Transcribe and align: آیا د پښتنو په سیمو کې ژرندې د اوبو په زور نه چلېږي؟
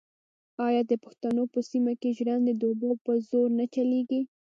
آیا 0.67 0.81
د 0.91 0.93
پښتنو 1.03 1.43
په 1.53 1.59
سیمو 1.69 1.93
کې 2.01 2.09
ژرندې 2.17 2.53
د 2.57 2.61
اوبو 2.69 2.91
په 3.05 3.11
زور 3.29 3.49
نه 3.59 3.65
چلېږي؟ 3.73 4.21